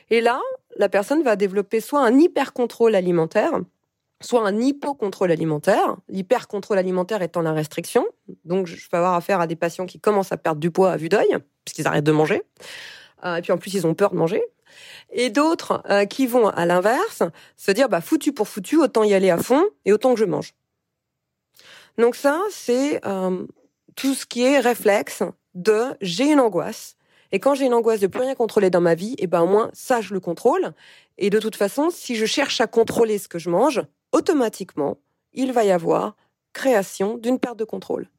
Et 0.09 0.21
là, 0.21 0.39
la 0.77 0.89
personne 0.89 1.21
va 1.21 1.35
développer 1.35 1.81
soit 1.81 2.01
un 2.01 2.17
hyper 2.17 2.53
contrôle 2.53 2.95
alimentaire, 2.95 3.59
soit 4.21 4.45
un 4.45 4.59
hypocontrôle 4.59 5.31
alimentaire, 5.31 5.95
l'hypercontrôle 6.09 6.77
alimentaire 6.77 7.21
étant 7.21 7.41
la 7.41 7.53
restriction. 7.53 8.05
Donc, 8.45 8.67
je 8.67 8.75
vais 8.75 8.97
avoir 8.97 9.15
affaire 9.15 9.39
à 9.39 9.47
des 9.47 9.55
patients 9.55 9.85
qui 9.85 9.99
commencent 9.99 10.31
à 10.31 10.37
perdre 10.37 10.59
du 10.59 10.71
poids 10.71 10.91
à 10.91 10.97
vue 10.97 11.09
d'œil, 11.09 11.37
puisqu'ils 11.63 11.87
arrêtent 11.87 12.03
de 12.03 12.11
manger. 12.11 12.43
Euh, 13.23 13.37
et 13.37 13.41
puis 13.41 13.51
en 13.51 13.57
plus, 13.57 13.73
ils 13.73 13.87
ont 13.87 13.93
peur 13.93 14.11
de 14.11 14.17
manger. 14.17 14.43
Et 15.11 15.29
d'autres 15.29 15.81
euh, 15.89 16.05
qui 16.05 16.27
vont 16.27 16.47
à 16.47 16.65
l'inverse, 16.65 17.23
se 17.57 17.71
dire, 17.71 17.89
bah, 17.89 18.01
foutu 18.01 18.33
pour 18.33 18.47
foutu, 18.47 18.77
autant 18.77 19.03
y 19.03 19.13
aller 19.13 19.29
à 19.29 19.37
fond 19.37 19.63
et 19.85 19.93
autant 19.93 20.13
que 20.13 20.19
je 20.19 20.25
mange. 20.25 20.53
Donc 21.97 22.15
ça, 22.15 22.41
c'est 22.49 23.05
euh, 23.05 23.45
tout 23.95 24.13
ce 24.13 24.25
qui 24.25 24.43
est 24.43 24.59
réflexe 24.59 25.23
de 25.55 25.95
j'ai 26.01 26.31
une 26.31 26.39
angoisse. 26.39 26.95
Et 27.31 27.39
quand 27.39 27.53
j'ai 27.53 27.65
une 27.65 27.73
angoisse 27.73 27.99
de 27.99 28.07
plus 28.07 28.21
rien 28.21 28.35
contrôler 28.35 28.69
dans 28.69 28.81
ma 28.81 28.95
vie, 28.95 29.15
eh 29.19 29.27
ben 29.27 29.41
au 29.41 29.47
moins 29.47 29.69
ça 29.73 30.01
je 30.01 30.13
le 30.13 30.19
contrôle. 30.19 30.73
Et 31.17 31.29
de 31.29 31.39
toute 31.39 31.55
façon, 31.55 31.89
si 31.89 32.15
je 32.15 32.25
cherche 32.25 32.61
à 32.61 32.67
contrôler 32.67 33.17
ce 33.17 33.27
que 33.27 33.37
je 33.37 33.49
mange, 33.49 33.81
automatiquement, 34.11 34.97
il 35.33 35.51
va 35.51 35.63
y 35.63 35.71
avoir 35.71 36.15
création 36.53 37.17
d'une 37.17 37.39
perte 37.39 37.59
de 37.59 37.63
contrôle. 37.63 38.09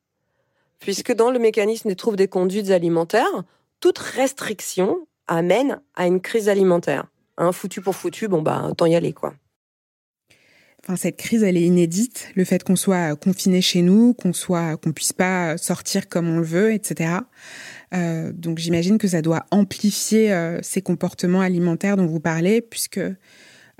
Puisque 0.78 1.12
dans 1.12 1.30
le 1.30 1.38
mécanisme 1.38 1.88
des 1.88 1.96
troubles 1.96 2.16
des 2.16 2.28
conduites 2.28 2.70
alimentaires, 2.70 3.44
toute 3.80 3.98
restriction 3.98 5.06
amène 5.26 5.80
à 5.94 6.06
une 6.06 6.20
crise 6.20 6.48
alimentaire. 6.48 7.06
Foutu 7.52 7.80
pour 7.80 7.96
foutu, 7.96 8.28
bon 8.28 8.42
bah 8.42 8.66
autant 8.68 8.84
y 8.84 8.94
aller 8.94 9.14
quoi. 9.14 9.32
Enfin, 10.82 10.96
cette 10.96 11.16
crise, 11.16 11.42
elle 11.42 11.56
est 11.56 11.62
inédite. 11.62 12.30
Le 12.34 12.44
fait 12.44 12.64
qu'on 12.64 12.76
soit 12.76 13.14
confiné 13.14 13.60
chez 13.60 13.82
nous, 13.82 14.14
qu'on 14.14 14.32
soit, 14.32 14.76
qu'on 14.78 14.92
puisse 14.92 15.12
pas 15.12 15.58
sortir 15.58 16.08
comme 16.08 16.28
on 16.28 16.38
le 16.38 16.44
veut, 16.44 16.72
etc. 16.72 17.18
Euh, 17.92 18.32
donc, 18.32 18.58
j'imagine 18.58 18.96
que 18.96 19.06
ça 19.06 19.20
doit 19.20 19.44
amplifier 19.50 20.32
euh, 20.32 20.58
ces 20.62 20.80
comportements 20.80 21.42
alimentaires 21.42 21.96
dont 21.96 22.06
vous 22.06 22.20
parlez, 22.20 22.62
puisque 22.62 23.00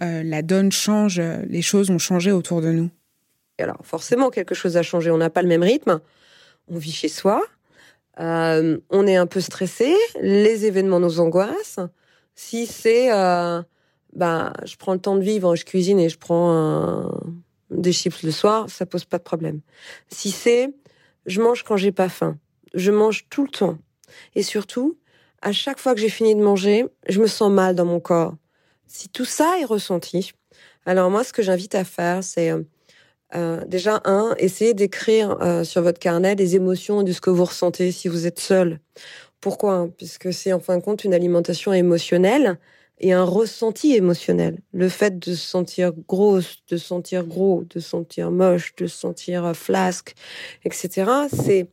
euh, 0.03 0.23
la 0.23 0.43
donne 0.43 0.73
change, 0.73 1.21
les 1.21 1.63
choses 1.63 1.91
ont 1.91 1.99
changé 1.99 2.33
autour 2.33 2.61
de 2.61 2.71
nous 2.71 2.91
Alors 3.59 3.81
forcément, 3.83 4.31
quelque 4.31 4.55
chose 4.55 4.77
a 4.77 4.83
changé. 4.83 5.11
On 5.11 5.19
n'a 5.19 5.31
pas 5.31 5.43
le 5.43 5.49
même 5.49 5.63
rythme. 5.63 6.01
On 6.69 6.79
vit 6.79 6.93
chez 6.93 7.09
soi. 7.09 7.43
Euh, 8.19 8.79
on 8.91 9.07
est 9.07 9.17
un 9.17 9.27
peu 9.27 9.41
stressé. 9.41 9.95
Les 10.21 10.67
événements 10.67 11.01
nous 11.01 11.21
angoissent. 11.21 11.81
Si 12.35 12.67
c'est, 12.67 13.13
euh, 13.13 13.63
bah, 14.15 14.53
je 14.65 14.77
prends 14.77 14.95
le 14.95 15.01
temps 15.01 15.17
de 15.17 15.23
vivre, 15.23 15.57
je 15.57 15.65
cuisine 15.65 15.99
et 15.99 16.09
je 16.09 16.19
prends 16.19 17.11
des 17.71 17.93
chips 17.93 18.23
le 18.23 18.31
soir, 18.31 18.69
ça 18.69 18.87
pose 18.87 19.05
pas 19.05 19.19
de 19.19 19.23
problème. 19.23 19.61
Si 20.09 20.31
c'est, 20.31 20.73
je 21.27 21.41
mange 21.41 21.63
quand 21.63 21.77
j'ai 21.77 21.93
pas 21.93 22.09
faim. 22.09 22.39
Je 22.75 22.91
mange 22.91 23.27
tout 23.31 23.45
le 23.45 23.51
temps. 23.51 23.79
Et 24.35 24.43
surtout, 24.43 24.99
à 25.43 25.53
chaque 25.53 25.79
fois 25.79 25.95
que 25.95 26.01
j'ai 26.01 26.09
fini 26.09 26.35
de 26.35 26.43
manger, 26.43 26.87
je 27.09 27.21
me 27.21 27.27
sens 27.27 27.51
mal 27.51 27.75
dans 27.75 27.85
mon 27.85 28.01
corps. 28.01 28.35
Si 28.93 29.09
tout 29.09 29.25
ça 29.25 29.55
est 29.61 29.65
ressenti, 29.65 30.33
alors 30.85 31.11
moi, 31.11 31.23
ce 31.23 31.33
que 31.33 31.43
j'invite 31.43 31.77
à 31.77 31.85
faire, 31.85 32.25
c'est 32.25 32.51
euh, 32.51 32.63
euh, 33.37 33.65
déjà, 33.65 34.03
un, 34.05 34.35
essayer 34.37 34.75
d'écrire 34.75 35.41
euh, 35.43 35.63
sur 35.63 35.83
votre 35.83 36.01
carnet 36.01 36.35
les 36.35 36.57
émotions 36.57 37.05
de 37.05 37.13
ce 37.13 37.21
que 37.21 37.31
vous 37.31 37.45
ressentez 37.45 37.93
si 37.93 38.09
vous 38.09 38.27
êtes 38.27 38.41
seul. 38.41 38.81
Pourquoi? 39.41 39.89
Puisque 39.97 40.33
c'est 40.33 40.53
en 40.53 40.59
fin 40.59 40.77
de 40.77 40.83
compte 40.83 41.05
une 41.05 41.15
alimentation 41.15 41.73
émotionnelle 41.73 42.59
et 42.99 43.13
un 43.13 43.23
ressenti 43.23 43.95
émotionnel. 43.95 44.59
Le 44.73 44.89
fait 44.89 45.21
de 45.21 45.37
se 45.37 45.49
sentir 45.49 45.93
grosse, 46.09 46.57
de 46.69 46.77
se 46.77 46.85
sentir 46.85 47.25
gros, 47.25 47.63
de 47.71 47.79
se 47.79 47.89
sentir 47.89 48.33
moche, 48.33 48.75
de 48.75 48.89
se 48.89 48.99
sentir 48.99 49.55
flasque, 49.55 50.15
etc., 50.65 51.13
c'est 51.33 51.69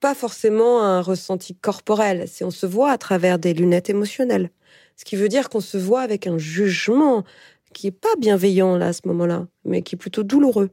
pas 0.00 0.14
forcément 0.14 0.82
un 0.82 1.02
ressenti 1.02 1.54
corporel. 1.54 2.24
C'est 2.28 2.44
on 2.44 2.50
se 2.50 2.64
voit 2.64 2.92
à 2.92 2.98
travers 2.98 3.38
des 3.38 3.52
lunettes 3.52 3.90
émotionnelles. 3.90 4.50
Ce 4.96 5.04
qui 5.04 5.16
veut 5.16 5.28
dire 5.28 5.48
qu'on 5.48 5.60
se 5.60 5.78
voit 5.78 6.02
avec 6.02 6.26
un 6.26 6.38
jugement 6.38 7.24
qui 7.72 7.86
est 7.86 7.90
pas 7.90 8.14
bienveillant 8.18 8.76
là 8.76 8.88
à 8.88 8.92
ce 8.92 9.02
moment-là, 9.06 9.46
mais 9.64 9.82
qui 9.82 9.94
est 9.94 9.98
plutôt 9.98 10.22
douloureux. 10.22 10.70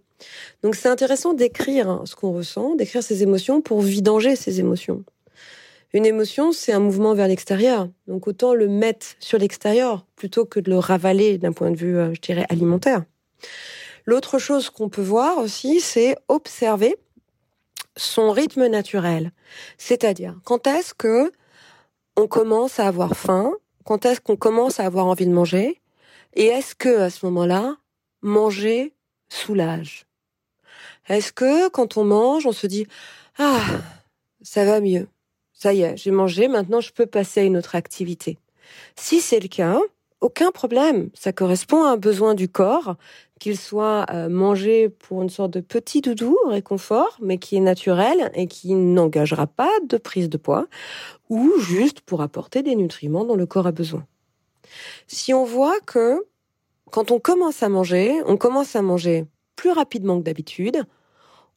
Donc 0.64 0.76
c'est 0.76 0.90
intéressant 0.90 1.34
d'écrire 1.34 1.90
hein, 1.90 2.04
ce 2.06 2.16
qu'on 2.16 2.34
ressent, 2.34 2.76
d'écrire 2.76 3.04
ses 3.04 3.24
émotions 3.24 3.62
pour 3.62 3.82
vidanger 3.82 4.36
ses 4.36 4.60
émotions. 4.60 5.04
Une 5.94 6.06
émotion, 6.06 6.52
c'est 6.52 6.72
un 6.72 6.80
mouvement 6.80 7.16
vers 7.16 7.28
l'extérieur. 7.28 7.90
Donc 8.08 8.28
autant 8.28 8.54
le 8.54 8.68
mettre 8.68 9.08
sur 9.20 9.40
l'extérieur 9.40 10.06
plutôt 10.16 10.46
que 10.46 10.60
de 10.60 10.70
le 10.70 10.78
ravaler 10.78 11.38
d'un 11.38 11.54
point 11.54 11.72
de 11.72 11.78
vue, 11.78 11.98
euh, 11.98 12.14
je 12.14 12.22
dirais, 12.22 12.46
alimentaire. 12.50 13.04
L'autre 14.06 14.38
chose 14.38 14.70
qu'on 14.70 14.90
peut 14.90 15.02
voir 15.02 15.38
aussi, 15.40 15.80
c'est 15.80 16.16
observer 16.28 16.96
son 17.98 18.32
rythme 18.32 18.68
naturel. 18.68 19.32
C'est-à-dire, 19.78 20.36
quand 20.44 20.68
est-ce 20.68 20.94
que 20.94 21.32
on 22.16 22.28
commence 22.28 22.80
à 22.80 22.88
avoir 22.88 23.16
faim 23.16 23.54
quand 23.90 24.06
est-ce 24.06 24.22
qu'on 24.22 24.36
commence 24.36 24.80
à 24.80 24.86
avoir 24.86 25.08
envie 25.08 25.26
de 25.26 25.32
manger 25.32 25.82
Et 26.36 26.46
est-ce 26.46 26.76
que 26.76 27.00
à 27.00 27.10
ce 27.10 27.26
moment-là, 27.26 27.76
manger 28.22 28.94
soulage? 29.30 30.06
Est-ce 31.08 31.34
que 31.34 31.70
quand 31.70 31.98
on 31.98 32.04
mange, 32.04 32.46
on 32.46 32.52
se 32.52 32.68
dit 32.68 32.86
ah 33.40 33.66
ça 34.44 34.64
va 34.64 34.80
mieux, 34.80 35.08
ça 35.54 35.74
y 35.74 35.82
est, 35.82 35.98
j'ai 35.98 36.12
mangé, 36.12 36.48
maintenant 36.48 36.82
je 36.82 36.94
peux 36.94 37.08
passer 37.08 37.40
à 37.40 37.44
une 37.46 37.58
autre 37.58 37.74
activité. 37.74 38.38
Si 38.96 39.22
c'est 39.22 39.40
le 39.40 39.48
cas, 39.48 39.80
aucun 40.22 40.52
problème. 40.52 41.10
Ça 41.14 41.32
correspond 41.32 41.84
à 41.84 41.92
un 41.92 41.98
besoin 41.98 42.36
du 42.36 42.50
corps, 42.50 42.96
qu'il 43.40 43.58
soit 43.58 44.06
euh, 44.12 44.30
mangé 44.30 44.90
pour 44.90 45.22
une 45.22 45.30
sorte 45.30 45.52
de 45.52 45.62
petit 45.62 46.02
doudou, 46.02 46.38
réconfort, 46.48 47.18
mais 47.22 47.38
qui 47.38 47.56
est 47.56 47.62
naturel 47.62 48.30
et 48.36 48.48
qui 48.48 48.76
n'engagera 48.76 49.48
pas 49.48 49.72
de 49.88 49.98
prise 49.98 50.30
de 50.30 50.38
poids, 50.38 50.68
ou 51.30 51.60
juste 51.60 52.02
pour 52.02 52.22
apporter 52.22 52.64
des 52.64 52.76
nutriments 52.76 53.26
dont 53.26 53.36
le 53.36 53.46
corps 53.46 53.68
a 53.68 53.72
besoin. 53.72 54.06
Si 55.08 55.34
on 55.34 55.46
voit 55.46 55.80
que 55.82 56.26
quand 56.92 57.12
on 57.12 57.20
commence 57.20 57.64
à 57.64 57.70
manger, 57.70 58.22
on 58.26 58.38
commence 58.38 58.76
à 58.76 58.82
manger 58.82 59.26
plus 59.56 59.72
rapidement 59.72 60.18
que 60.18 60.24
d'habitude, 60.24 60.84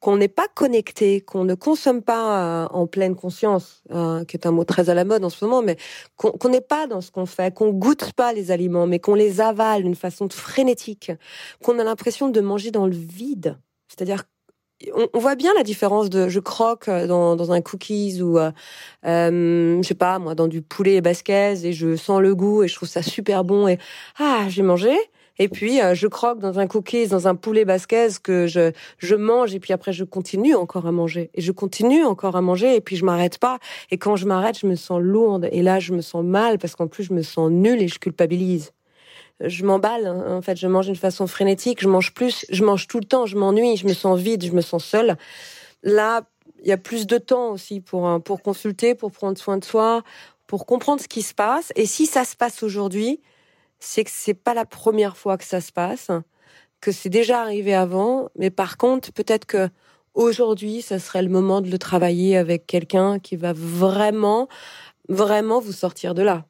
qu'on 0.03 0.17
n'est 0.17 0.29
pas 0.29 0.49
connecté, 0.53 1.21
qu'on 1.21 1.45
ne 1.45 1.55
consomme 1.55 2.03
pas 2.03 2.65
euh, 2.65 2.69
en 2.73 2.89
pleine 2.89 3.15
conscience, 3.15 3.85
euh, 3.93 4.25
qui 4.25 4.37
est 4.37 4.47
un 4.47 4.51
mot 4.51 4.65
très 4.65 4.91
à 4.91 4.95
la 4.95 5.05
mode 5.05 5.25
en 5.25 5.31
ce 5.31 5.45
moment, 5.45 5.63
mais 5.63 5.77
qu'on 6.17 6.49
n'est 6.49 6.61
pas 6.61 6.89
dans 6.89 7.01
ce 7.01 7.13
qu'on 7.13 7.25
fait, 7.25 7.55
qu'on 7.55 7.71
goûte 7.71 8.13
pas 8.13 8.33
les 8.33 8.51
aliments, 8.51 8.89
mais 8.89 8.99
qu'on 8.99 9.15
les 9.15 9.41
avale 9.41 9.85
d'une 9.85 9.95
façon 9.95 10.29
frénétique, 10.29 11.13
qu'on 11.63 11.79
a 11.79 11.85
l'impression 11.85 12.29
de 12.29 12.41
manger 12.41 12.73
dans 12.73 12.87
le 12.87 12.97
vide. 12.97 13.59
C'est-à-dire 13.87 14.25
on, 15.13 15.19
voit 15.19 15.35
bien 15.35 15.53
la 15.55 15.63
différence 15.63 16.11
de 16.11 16.29
je 16.29 16.41
croque 16.41 16.89
dans, 16.89 17.37
dans 17.37 17.53
un 17.53 17.61
cookies 17.61 18.23
ou 18.23 18.39
euh, 18.39 18.51
euh, 19.07 19.81
je 19.83 19.87
sais 19.87 19.95
pas 19.95 20.19
moi 20.19 20.35
dans 20.35 20.49
du 20.49 20.63
poulet 20.63 21.01
basquez 21.01 21.65
et 21.65 21.73
je 21.73 21.97
sens 21.97 22.21
le 22.21 22.35
goût 22.35 22.63
et 22.63 22.69
je 22.69 22.75
trouve 22.75 22.89
ça 22.89 23.03
super 23.03 23.45
bon 23.45 23.69
et 23.69 23.79
ah 24.19 24.47
j'ai 24.49 24.63
mangé 24.63 24.93
Et 25.39 25.49
puis, 25.49 25.81
euh, 25.81 25.95
je 25.95 26.07
croque 26.07 26.41
dans 26.41 26.59
un 26.59 26.67
cookies, 26.67 27.09
dans 27.09 27.27
un 27.27 27.35
poulet 27.35 27.65
basquez 27.65 28.09
que 28.23 28.47
je, 28.47 28.73
je 28.99 29.15
mange 29.15 29.55
et 29.55 29.61
puis 29.61 29.73
après, 29.73 29.93
je 29.93 30.05
continue 30.05 30.55
encore 30.55 30.87
à 30.87 30.93
manger. 30.93 31.31
Et 31.35 31.41
je 31.41 31.53
continue 31.53 32.05
encore 32.05 32.37
à 32.37 32.43
manger 32.43 32.77
et 32.77 32.81
puis 32.81 32.97
je 32.97 33.05
m'arrête 33.05 33.39
pas. 33.39 33.59
Et 33.91 33.99
quand 33.99 34.17
je 34.17 34.27
m'arrête, 34.27 34.59
je 34.59 34.67
me 34.67 34.77
sens 34.77 35.01
lourde. 35.01 35.49
Et 35.51 35.63
là, 35.63 35.81
je 35.81 35.95
me 35.95 36.03
sens 36.03 36.23
mal 36.25 36.59
parce 36.59 36.77
qu'en 36.77 36.87
plus, 36.87 37.05
je 37.05 37.15
me 37.15 37.23
sens 37.23 37.51
nulle 37.51 37.83
et 37.83 37.89
je 37.89 37.99
culpabilise. 37.99 38.73
Je 39.45 39.65
m'emballe, 39.65 40.07
hein. 40.07 40.37
en 40.37 40.43
fait, 40.43 40.57
je 40.57 40.67
mange 40.67 40.87
d'une 40.87 40.97
façon 40.97 41.27
frénétique, 41.27 41.81
je 41.81 41.89
mange 41.89 42.15
plus, 42.15 42.47
je 42.51 42.65
mange 42.65 42.87
tout 42.87 42.99
le 42.99 43.05
temps, 43.05 43.27
je 43.27 43.37
m'ennuie, 43.37 43.77
je 43.77 43.87
me 43.87 43.93
sens 43.93 44.19
vide, 44.19 44.45
je 44.45 44.53
me 44.53 44.61
sens 44.61 44.85
seule. 44.85 45.17
Là, 45.83 46.23
il 46.63 46.69
y 46.69 46.73
a 46.73 46.79
plus 46.79 47.07
de 47.07 47.19
temps 47.19 47.51
aussi 47.51 47.81
pour, 47.81 48.09
euh, 48.09 48.19
pour 48.19 48.43
consulter, 48.43 48.95
pour 48.95 49.11
prendre 49.11 49.37
soin 49.39 49.57
de 49.57 49.65
soi, 49.65 50.03
pour 50.47 50.67
comprendre 50.67 51.01
ce 51.01 51.09
qui 51.09 51.23
se 51.23 51.35
passe. 51.35 51.73
Et 51.77 51.87
si 51.87 52.07
ça 52.07 52.25
se 52.25 52.37
passe 52.37 52.63
aujourd'hui, 52.63 53.21
c'est 53.81 54.05
que 54.05 54.11
c'est 54.13 54.35
pas 54.35 54.55
la 54.55 54.65
première 54.65 55.17
fois 55.17 55.37
que 55.39 55.45
ça 55.45 55.61
se 55.61 55.73
passe, 55.73 56.11
que 56.81 56.93
c'est 56.93 57.09
déjà 57.09 57.41
arrivé 57.41 57.75
avant, 57.75 58.29
mais 58.37 58.51
par 58.51 58.77
contre, 58.77 59.13
peut-être 59.13 59.47
que 59.47 59.69
aujourd'hui, 60.15 60.83
ça 60.83 60.99
serait 60.99 61.23
le 61.23 61.29
moment 61.29 61.61
de 61.61 61.71
le 61.71 61.79
travailler 61.79 62.37
avec 62.37 62.67
quelqu'un 62.67 63.19
qui 63.19 63.37
va 63.37 63.53
vraiment, 63.53 64.49
vraiment 65.09 65.61
vous 65.61 65.73
sortir 65.73 66.15
de 66.15 66.23
là. 66.23 66.45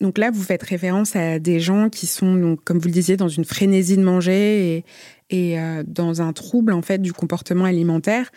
Donc 0.00 0.18
là, 0.18 0.30
vous 0.30 0.42
faites 0.42 0.62
référence 0.62 1.14
à 1.14 1.38
des 1.38 1.60
gens 1.60 1.88
qui 1.88 2.06
sont, 2.06 2.58
comme 2.64 2.78
vous 2.78 2.88
le 2.88 2.92
disiez, 2.92 3.16
dans 3.16 3.28
une 3.28 3.44
frénésie 3.44 3.96
de 3.96 4.02
manger 4.02 4.84
et, 5.30 5.58
euh, 5.58 5.82
dans 5.86 6.20
un 6.20 6.32
trouble 6.32 6.72
en 6.72 6.82
fait 6.82 7.00
du 7.00 7.12
comportement 7.12 7.64
alimentaire. 7.64 8.30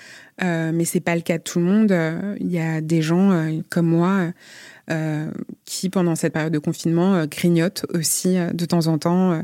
Euh, 0.43 0.71
mais 0.73 0.85
c'est 0.85 0.99
pas 0.99 1.15
le 1.15 1.21
cas 1.21 1.39
de 1.39 1.43
tout 1.43 1.59
le 1.59 1.65
monde. 1.65 1.91
Euh, 1.91 2.35
il 2.39 2.51
y 2.51 2.59
a 2.59 2.81
des 2.81 3.01
gens 3.01 3.31
euh, 3.31 3.59
comme 3.69 3.87
moi 3.87 4.31
qui, 5.65 5.89
pendant 5.89 6.15
cette 6.15 6.31
période 6.31 6.53
de 6.53 6.59
confinement, 6.59 7.25
grignotent 7.25 7.85
aussi 7.93 8.37
de 8.53 8.65
temps 8.65 8.87
en 8.87 8.97
temps. 8.97 9.43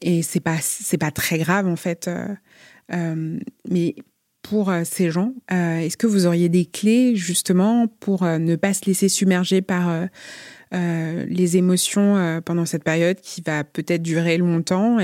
et 0.00 0.22
c'est 0.22 0.40
pas 0.40 0.56
c'est 0.62 0.96
pas 0.96 1.10
très 1.10 1.36
grave 1.36 1.66
en 1.66 1.76
fait. 1.76 2.08
mais 2.88 3.94
pour 4.40 4.72
ces 4.84 5.10
gens, 5.10 5.34
est-ce 5.50 5.98
que 5.98 6.06
vous 6.06 6.24
auriez 6.24 6.48
des 6.48 6.64
clés 6.64 7.14
justement 7.14 7.88
pour 8.00 8.24
ne 8.24 8.56
pas 8.56 8.72
se 8.72 8.86
laisser 8.86 9.10
submerger 9.10 9.60
par 9.60 10.08
les 10.72 11.56
émotions 11.56 12.40
pendant 12.44 12.64
cette 12.64 12.84
période 12.84 13.20
qui 13.20 13.42
va 13.42 13.64
peut-être 13.64 14.02
durer 14.02 14.38
longtemps 14.38 14.98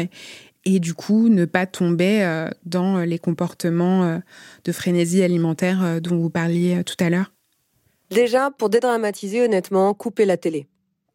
et, 0.64 0.80
du 0.80 0.94
coup 0.94 1.28
ne 1.28 1.44
pas 1.44 1.66
tomber 1.66 2.49
dans 2.64 2.99
les 2.99 3.18
comportements 3.18 4.20
de 4.64 4.73
frénésie 4.73 5.23
alimentaire 5.23 6.00
dont 6.00 6.16
vous 6.16 6.30
parliez 6.30 6.82
tout 6.85 6.96
à 6.99 7.11
l'heure 7.11 7.32
Déjà, 8.11 8.50
pour 8.50 8.68
dédramatiser, 8.68 9.42
honnêtement, 9.42 9.92
couper 9.94 10.25
la 10.25 10.37
télé. 10.37 10.66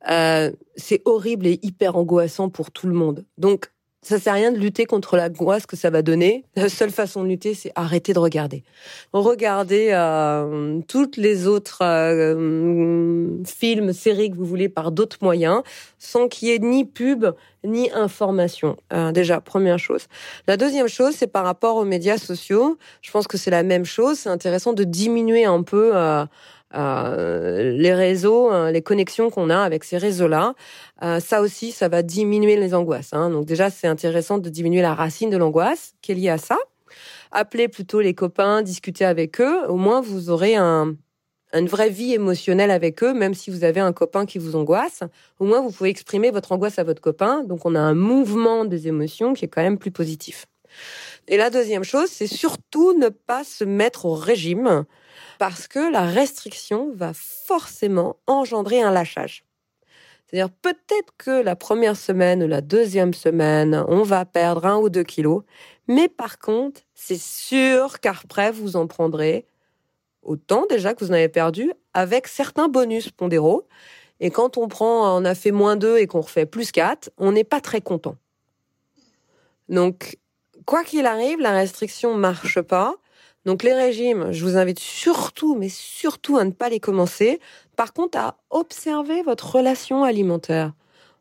Euh, 0.10 0.52
c'est 0.76 1.02
horrible 1.06 1.48
et 1.48 1.60
hyper 1.62 1.96
angoissant 1.96 2.50
pour 2.50 2.72
tout 2.72 2.88
le 2.88 2.94
monde. 2.94 3.26
Donc, 3.38 3.71
ça 4.04 4.20
sert 4.20 4.34
à 4.34 4.36
rien 4.36 4.52
de 4.52 4.58
lutter 4.58 4.86
contre 4.86 5.16
l'angoisse 5.16 5.68
que 5.68 5.76
ça 5.76 5.92
va 5.92 6.02
donner. 6.02 6.44
La 6.56 6.70
seule 6.70 6.90
façon 6.90 7.24
de 7.24 7.28
lutter, 7.28 7.54
c'est 7.54 7.72
arrêter 7.76 8.14
de 8.14 8.20
regarder. 8.20 8.64
Regardez 9.14 9.90
euh, 9.92 10.80
toutes 10.88 11.18
les 11.18 11.48
autres 11.48 11.84
euh, 11.84 13.38
films, 13.46 13.94
séries 13.94 14.32
que 14.32 14.36
vous 14.36 14.46
voulez 14.46 14.70
par 14.70 14.92
d'autres 14.92 15.20
moyens, 15.22 15.62
sans 16.00 16.28
qu'il 16.28 16.48
y 16.48 16.52
ait 16.52 16.60
ni 16.60 16.84
pub 16.84 17.28
ni 17.64 17.92
information. 17.92 18.78
Euh, 18.94 19.12
déjà, 19.12 19.42
première 19.42 19.80
chose. 19.80 20.08
La 20.48 20.58
deuxième 20.58 20.88
chose, 20.88 21.14
c'est 21.16 21.28
par 21.28 21.46
rapport 21.46 21.76
aux 21.76 21.86
médias 21.86 22.18
sociaux. 22.18 22.78
Je 23.02 23.12
pense 23.12 23.28
que 23.28 23.38
c'est 23.38 23.52
la 23.52 23.64
même 23.64 23.86
chose. 23.86 24.20
C'est 24.20 24.30
intéressant 24.30 24.74
de 24.74 24.84
diminuer 24.84 25.46
un 25.46 25.64
peu 25.64 25.94
euh, 26.74 27.74
les 27.74 27.94
réseaux, 27.94 28.50
hein, 28.50 28.72
les 28.72 28.82
connexions 28.82 29.30
qu'on 29.30 29.50
a 29.50 29.60
avec 29.60 29.84
ces 29.84 29.98
réseaux-là, 29.98 30.54
euh, 31.04 31.20
ça 31.20 31.42
aussi, 31.42 31.72
ça 31.72 31.90
va 31.90 32.02
diminuer 32.02 32.56
les 32.56 32.74
angoisses. 32.74 33.14
Hein. 33.14 33.30
Donc 33.30 33.46
déjà, 33.46 33.70
c'est 33.70 33.88
intéressant 33.88 34.38
de 34.38 34.50
diminuer 34.50 34.82
la 34.82 34.94
racine 34.94 35.30
de 35.30 35.38
l'angoisse 35.38 35.94
qui 36.02 36.14
est 36.14 36.16
liée 36.16 36.30
à 36.30 36.38
ça. 36.38 36.58
Appelez 37.32 37.68
plutôt 37.68 38.02
les 38.02 38.14
copains, 38.14 38.62
discutez 38.62 39.06
avec 39.06 39.42
eux. 39.42 39.68
Au 39.68 39.76
moins, 39.76 40.02
vous 40.02 40.30
aurez 40.30 40.56
un, 40.56 40.96
une 41.54 41.68
vraie 41.68 41.90
vie 41.90 42.14
émotionnelle 42.14 42.72
avec 42.72 43.04
eux, 43.04 43.14
même 43.14 43.34
si 43.34 43.52
vous 43.52 43.64
avez 43.64 43.80
un 43.80 43.94
copain 43.94 44.26
qui 44.26 44.38
vous 44.38 44.56
angoisse. 44.56 45.04
Au 45.40 45.46
moins, 45.46 45.62
vous 45.62 45.72
pouvez 45.72 45.90
exprimer 45.90 46.32
votre 46.32 46.52
angoisse 46.52 46.80
à 46.80 46.84
votre 46.84 47.02
copain. 47.02 47.44
Donc, 47.44 47.66
on 47.66 47.76
a 47.76 47.80
un 47.80 47.94
mouvement 47.94 48.66
des 48.66 48.88
émotions 48.88 49.34
qui 49.34 49.46
est 49.46 49.48
quand 49.48 49.62
même 49.62 49.78
plus 49.78 49.92
positif. 49.92 50.46
Et 51.28 51.38
la 51.38 51.50
deuxième 51.50 51.84
chose, 51.84 52.10
c'est 52.10 52.28
surtout 52.28 52.98
ne 52.98 53.10
pas 53.10 53.44
se 53.44 53.64
mettre 53.64 54.06
au 54.06 54.14
régime 54.14 54.86
parce 55.40 55.68
que 55.68 55.92
la 55.92 56.06
restriction 56.06 56.92
va 56.94 57.12
forcément 57.14 58.18
engendrer 58.28 58.82
un 58.82 58.92
lâchage. 58.92 59.44
C'est-à-dire 60.26 60.54
peut-être 60.62 61.14
que 61.18 61.44
la 61.44 61.58
première 61.58 61.98
semaine 61.98 62.44
ou 62.44 62.48
la 62.48 62.62
deuxième 62.62 63.14
semaine, 63.14 63.84
on 63.90 64.04
va 64.04 64.24
perdre 64.24 64.66
un 64.66 64.78
ou 64.78 64.90
deux 64.90 65.04
kilos, 65.04 65.44
mais 65.88 66.08
par 66.08 66.40
contre, 66.40 66.82
c'est 66.94 67.20
sûr 67.20 68.00
qu'après, 68.00 68.52
vous 68.52 68.78
en 68.78 68.88
prendrez 68.88 69.46
autant 70.22 70.66
déjà 70.70 70.94
que 70.94 71.04
vous 71.04 71.12
en 71.12 71.16
avez 71.16 71.30
perdu 71.30 71.72
avec 71.94 72.28
certains 72.28 72.68
bonus 72.68 73.10
pondéraux. 73.10 73.68
Et 74.20 74.30
quand 74.30 74.58
on 74.58 74.68
prend, 74.68 75.18
on 75.18 75.26
a 75.26 75.36
fait 75.36 75.52
moins 75.52 75.76
2 75.76 75.98
et 75.98 76.08
qu'on 76.08 76.22
refait 76.22 76.46
plus 76.46 76.72
4, 76.72 77.12
on 77.18 77.32
n'est 77.32 77.44
pas 77.44 77.60
très 77.60 77.82
content. 77.82 78.16
Donc, 79.68 80.18
quoi 80.66 80.84
qu'il 80.84 81.06
arrive, 81.06 81.40
la 81.40 81.52
restriction 81.52 82.14
marche 82.14 82.62
pas. 82.62 82.96
Donc 83.46 83.64
les 83.64 83.74
régimes, 83.74 84.32
je 84.32 84.44
vous 84.46 84.58
invite 84.58 84.80
surtout, 84.80 85.56
mais 85.56 85.70
surtout 85.70 86.38
à 86.38 86.44
ne 86.44 86.52
pas 86.52 86.70
les 86.70 86.80
commencer. 86.80 87.40
Par 87.76 87.94
contre, 87.94 88.18
à 88.18 88.38
observer 88.52 89.24
votre 89.24 89.56
relation 89.56 90.04
alimentaire. 90.04 90.74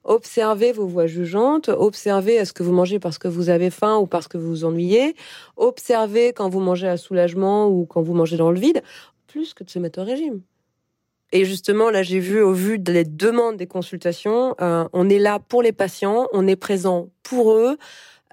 Observez 0.04 0.72
vos 0.72 0.86
voix 0.86 1.06
jugeantes, 1.06 1.68
observez 1.68 2.34
est-ce 2.34 2.52
que 2.52 2.62
vous 2.62 2.72
mangez 2.72 2.98
parce 2.98 3.18
que 3.18 3.28
vous 3.28 3.50
avez 3.50 3.70
faim 3.70 3.98
ou 3.98 4.06
parce 4.06 4.28
que 4.28 4.38
vous 4.38 4.48
vous 4.48 4.64
ennuyez, 4.64 5.14
observez 5.56 6.32
quand 6.32 6.48
vous 6.48 6.60
mangez 6.60 6.88
à 6.88 6.96
soulagement 6.96 7.68
ou 7.68 7.84
quand 7.84 8.00
vous 8.00 8.14
mangez 8.14 8.38
dans 8.38 8.50
le 8.50 8.58
vide, 8.58 8.82
plus 9.26 9.52
que 9.52 9.62
de 9.62 9.70
se 9.70 9.78
mettre 9.78 10.00
au 10.00 10.04
régime. 10.04 10.40
Et 11.32 11.44
justement, 11.44 11.90
là, 11.90 12.02
j'ai 12.02 12.18
vu 12.18 12.42
au 12.42 12.52
vu 12.52 12.78
des 12.78 13.04
demandes 13.04 13.56
des 13.56 13.66
consultations, 13.66 14.56
euh, 14.60 14.88
on 14.92 15.08
est 15.08 15.18
là 15.18 15.38
pour 15.38 15.62
les 15.62 15.72
patients, 15.72 16.26
on 16.32 16.46
est 16.46 16.56
présent 16.56 17.10
pour 17.22 17.52
eux. 17.52 17.76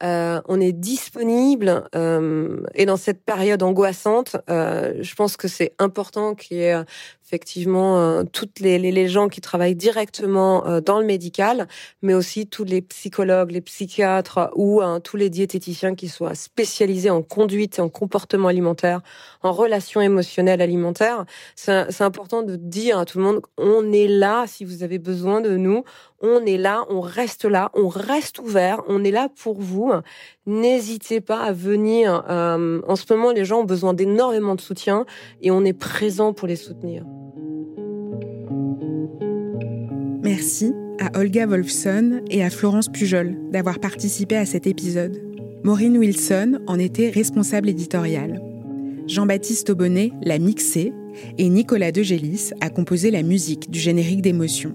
Euh, 0.04 0.42
on 0.48 0.60
est 0.62 0.74
disponible 0.74 1.90
euh, 1.96 2.62
et 2.76 2.86
dans 2.86 2.98
cette 2.98 3.24
période 3.24 3.64
angoissante, 3.64 4.38
euh, 4.50 4.94
je 5.02 5.16
pense 5.16 5.38
que 5.38 5.48
c'est 5.48 5.74
important 5.80 6.36
qu'il 6.36 6.58
y 6.58 6.62
ait 6.62 6.84
effectivement 7.28 8.00
euh, 8.00 8.24
toutes 8.24 8.62
les, 8.62 8.80
les, 8.80 9.08
gens 9.10 9.28
qui 9.28 9.42
travaillent 9.42 9.76
directement 9.76 10.66
euh, 10.66 10.80
dans 10.80 10.98
le 11.00 11.06
médical, 11.06 11.68
mais 12.02 12.14
aussi 12.14 12.48
tous 12.48 12.64
les 12.64 12.82
psychologues, 12.82 13.52
les 13.52 13.60
psychiatres 13.60 14.50
ou 14.56 14.82
euh, 14.82 15.00
tous 15.00 15.18
les 15.18 15.30
diététiciens 15.30 15.94
qui 15.94 16.08
soient 16.08 16.36
spécialisés 16.36 17.10
en 17.10 17.22
conduite 17.22 17.80
et 17.80 17.82
en 17.82 17.90
comportement 17.90 18.48
alimentaire, 18.48 19.02
en 19.44 19.52
relations 19.52 20.00
émotionnelles 20.00 20.62
alimentaires. 20.62 21.26
C'est 21.56 22.02
important 22.02 22.44
de 22.44 22.56
dire 22.56 22.98
à 22.98 23.04
tout 23.04 23.18
le 23.18 23.26
monde, 23.26 23.42
on 23.58 23.92
est 23.92 24.08
là 24.08 24.46
si 24.48 24.64
vous 24.64 24.84
avez 24.84 24.98
besoin 24.98 25.42
de 25.42 25.58
nous, 25.58 25.84
on 26.22 26.46
est 26.46 26.58
là, 26.58 26.86
on 26.90 27.02
reste 27.02 27.46
là, 27.46 27.72
on 27.74 27.88
reste 27.88 28.40
ouvert, 28.40 28.82
on 28.88 29.04
est 29.04 29.12
là 29.12 29.30
pour 29.42 29.60
vous. 29.60 29.92
N'hésitez 30.46 31.22
pas 31.22 31.40
à 31.40 31.52
venir. 31.52 32.24
en 32.28 32.96
ce 32.96 33.14
moment, 33.14 33.32
les 33.32 33.46
gens 33.46 33.60
ont 33.62 33.66
besoin 33.66 33.94
d'énormément 33.94 34.56
de 34.56 34.62
soutien 34.62 35.06
et 35.42 35.52
on 35.52 35.64
est 35.64 35.74
présent 35.74 36.34
pour 36.34 36.48
les 36.48 36.56
soutenir. 36.56 37.04
Merci 40.24 40.74
à 41.00 41.18
Olga 41.18 41.46
Wolfson 41.46 42.22
et 42.30 42.44
à 42.44 42.50
Florence 42.50 42.90
Pujol 42.90 43.38
d'avoir 43.52 43.80
participé 43.80 44.36
à 44.36 44.46
cet 44.46 44.68
épisode. 44.68 45.22
Maureen 45.64 45.98
Wilson 45.98 46.60
en 46.68 46.80
était 46.80 47.10
responsable 47.10 47.70
éditoriale. 47.70 48.42
Jean-Baptiste 49.08 49.70
Aubonnet 49.70 50.12
l'a 50.22 50.38
mixé 50.38 50.94
et 51.38 51.50
Nicolas 51.50 51.92
Degélis 51.92 52.52
a 52.62 52.70
composé 52.70 53.12
la 53.12 53.24
musique 53.24 53.70
du 53.72 53.80
générique 53.80 54.22
d'émotion. 54.22 54.74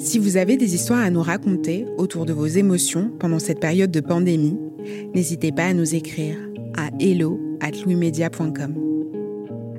Si 0.00 0.18
vous 0.18 0.38
avez 0.38 0.56
des 0.56 0.74
histoires 0.74 1.00
à 1.00 1.10
nous 1.10 1.20
raconter 1.20 1.84
autour 1.98 2.24
de 2.24 2.32
vos 2.32 2.46
émotions 2.46 3.10
pendant 3.18 3.38
cette 3.38 3.60
période 3.60 3.90
de 3.90 4.00
pandémie, 4.00 4.58
n'hésitez 5.14 5.52
pas 5.52 5.66
à 5.66 5.74
nous 5.74 5.94
écrire 5.94 6.38
à 6.74 6.88
hello 6.98 7.38
at 7.60 7.72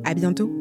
À 0.03 0.13
bientôt! 0.13 0.60